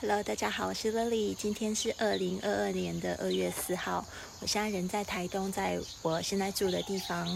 [0.00, 1.34] Hello，大家好，我是 Lily。
[1.34, 4.06] 今天是二零二二年的二月四号，
[4.38, 7.26] 我现在人在台东，在我现在住的地方，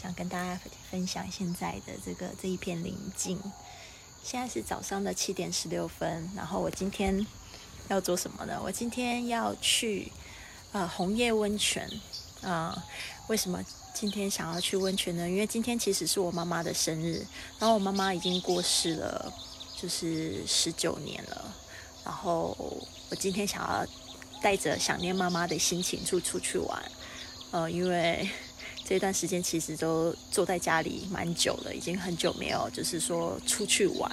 [0.00, 0.60] 想跟大家
[0.92, 3.42] 分享现在的这个这一片宁静。
[4.22, 7.26] 现在是早上的七点十六分，然后我今天
[7.88, 8.60] 要做什么呢？
[8.62, 10.12] 我今天要去
[10.70, 11.90] 呃红叶温泉
[12.42, 12.80] 啊。
[13.26, 13.60] 为什么
[13.92, 15.28] 今天想要去温泉呢？
[15.28, 17.26] 因为今天其实是我妈妈的生日，
[17.58, 19.32] 然后我妈妈已经过世了，
[19.76, 21.54] 就是十九年了。
[22.08, 22.56] 然后
[23.10, 23.86] 我今天想要
[24.42, 26.82] 带着想念妈妈的心情出出去玩，
[27.50, 28.26] 呃，因为
[28.82, 34.10] 这段时间其实都坐在家里蛮久了，已经很久没有就是说出去玩，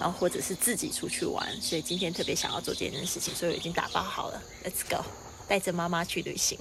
[0.00, 5.04] 然后或者是自己出去玩，所以今天特别想要做这件事情，所以我已经打包好了，Let's go，
[5.46, 6.58] 带着妈妈去旅行。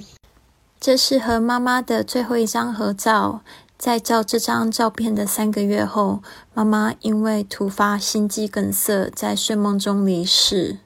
[0.82, 3.42] 这是和妈妈的最后一张合照。
[3.78, 6.24] 在照这张照片的三个月后，
[6.54, 10.80] 妈妈因为突发心肌梗塞在睡梦中离世。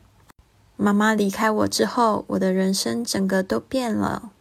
[0.75, 4.31] 妈妈离开我之后，我的人生整个都变了。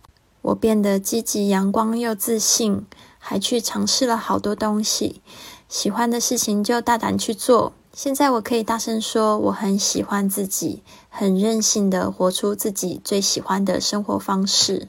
[0.43, 2.87] 我变得积极、阳光又自信，
[3.19, 5.21] 还去尝试了好多东西。
[5.69, 7.73] 喜欢的事情就大胆去做。
[7.93, 14.89] 现在我可以大声说，我很喜欢自己，很任性的活出自己最喜欢的生活方式。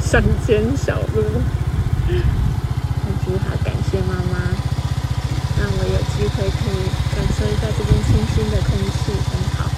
[0.00, 1.22] 乡间小路，
[3.30, 4.38] 我好感谢妈妈，
[5.58, 9.70] 让我有机会可以感受一下这边清新的空气，很好。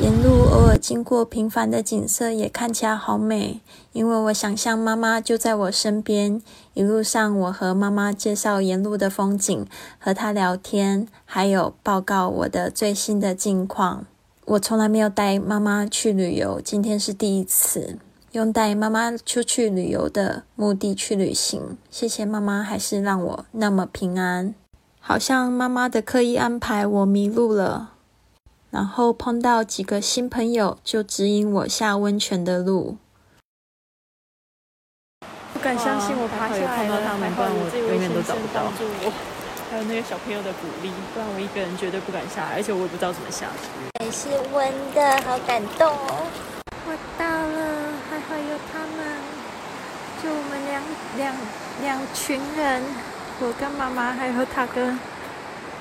[0.00, 3.60] 沿路偶尔经过平凡的景色，也看起来好美。
[3.92, 6.40] 因为我想象妈妈就在我身边，
[6.74, 9.66] 一路上我和妈妈介绍沿路的风景，
[9.98, 14.06] 和她聊天，还有报告我的最新的近况。
[14.46, 17.98] 我从来没有带妈妈去旅游，今天是第一次。
[18.32, 24.54] 用带妈妈出去旅游的目的去旅行，谢谢妈妈，还是让我那么平安。
[25.00, 27.94] 好像妈妈的刻意安排，我迷路了，
[28.70, 32.96] 然后碰到几个新朋友，就指引我下温泉的路。
[35.52, 39.39] 不敢相信我爬下来了，他们，不然我永远都找不到。
[39.70, 44.04] 还有那个小朋友的鼓励，不然我一个人绝对不敢下来，而且我也不知道怎么下去。
[44.04, 46.26] 也是温的，好感动哦。
[46.86, 47.80] 我到了。
[48.10, 49.06] 还好有他们，
[50.20, 50.82] 就我们两
[51.16, 51.34] 两
[51.80, 52.82] 两群人，
[53.38, 54.98] 我跟妈妈，还有他跟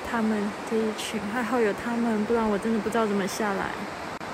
[0.07, 0.38] 他们
[0.69, 3.71] 这一群，还好有他们，不然我真的不知道怎么下来。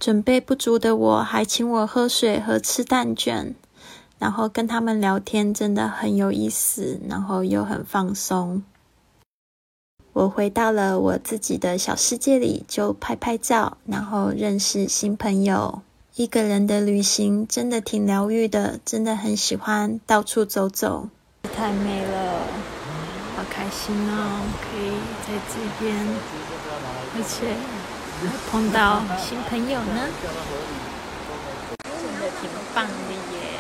[0.02, 3.56] 准备不足的我，还请我喝水和吃蛋卷，
[4.20, 8.62] 然后跟他们聊天，真的很有意思，然后又很放松。
[10.16, 15.82] 我回到了我自己的小世界里，就拍拍照，然后认识新朋友。
[16.16, 21.10] 一个人的旅行真的挺疗愈的，真的很喜欢到处走走，
[21.54, 22.40] 太美了，
[23.36, 24.40] 好开心哦！
[24.62, 24.94] 可以
[25.28, 25.94] 在这边，
[27.18, 27.54] 而且
[28.50, 30.08] 碰到新朋友呢，
[31.84, 33.60] 真的挺棒的耶！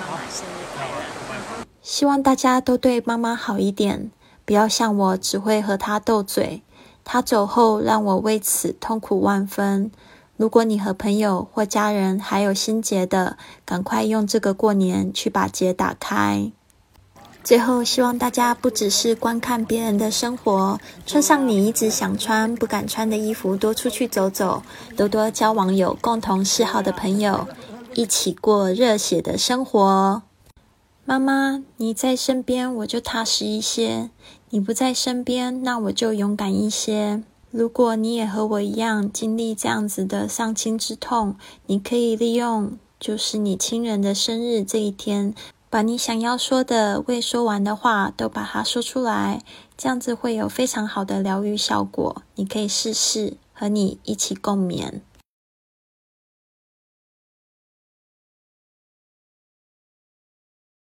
[0.00, 1.66] 妈妈生日快乐！
[1.82, 4.10] 希望大家都对妈妈好一点，
[4.46, 6.62] 不要像我只会和他斗嘴，
[7.04, 9.90] 他走后让我为此痛苦万分。
[10.36, 16.52] 如果你和朋友或家人还有心结的，赶快用这个过年去把结打开。
[17.42, 24.62] 最后，希望大家不只是观看别人的生活，穿上你一直想穿不敢穿的衣服，多出去走走，
[24.96, 27.48] 多多交往有共同嗜好的朋友，
[27.94, 30.22] 一起过热血的生活。
[31.08, 34.10] 妈妈，你在身边，我就踏实一些；
[34.50, 37.22] 你不在身边，那我就勇敢一些。
[37.52, 45.32] 如果你也和我一样经历这样子的丧亲之痛，你可以利用就是你亲人的生日这一天，
[45.70, 49.44] 把你想要说的未说完的话都把它说出来，
[49.78, 52.22] 这样子会有非常好的疗愈效果。
[52.34, 54.94] 你可以试试和你一起共勉。